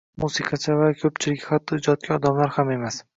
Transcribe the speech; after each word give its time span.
musiqachilar 0.21 0.79
va 0.79 0.87
ko‘pchiligi 1.01 1.45
hatto, 1.49 1.79
ijodkor 1.83 2.17
odamlar 2.17 2.53
ham 2.57 2.73
emas 2.79 2.99